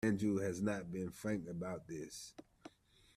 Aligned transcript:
Andrew 0.03 0.37
has 0.39 0.63
not 0.63 0.91
been 0.91 1.11
frank 1.11 1.47
about 1.47 1.87
this. 1.87 2.33